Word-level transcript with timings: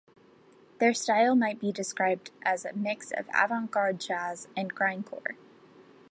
Their 0.79 0.95
style 0.95 1.35
might 1.35 1.59
be 1.59 1.71
described 1.71 2.31
as 2.41 2.65
a 2.65 2.73
mix 2.73 3.11
of 3.11 3.27
avant-garde 3.35 3.99
jazz 4.01 4.47
and 4.57 4.73
grindcore. 4.73 5.35